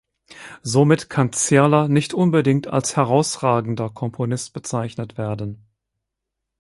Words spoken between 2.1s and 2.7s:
unbedingt